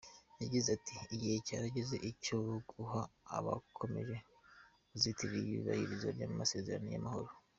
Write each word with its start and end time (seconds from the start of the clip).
Yagize 0.41 0.67
ati 0.77 0.93
“Igihe 1.15 1.35
cyarageze 1.47 1.95
cyo 2.23 2.37
guhana 2.69 3.09
abakomeje 3.37 4.15
kuzitira 4.87 5.33
iyubahirizwa 5.37 6.09
ry’amasezerano 6.15 6.89
y’amahoro. 6.95 7.31